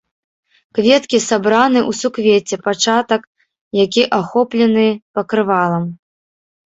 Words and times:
Кветкі 0.75 1.17
сабраны 1.29 1.79
ў 1.81 1.91
суквецце 2.01 2.55
пачатак, 2.67 3.21
які 3.83 4.03
ахоплены 4.19 4.87
пакрывалам. 5.19 5.85